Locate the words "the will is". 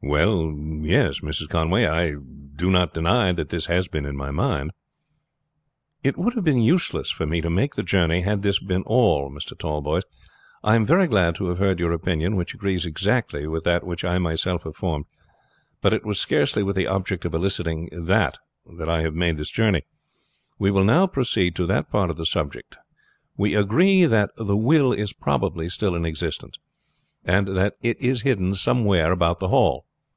24.36-25.12